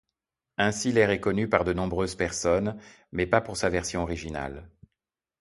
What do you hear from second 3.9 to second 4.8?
originale.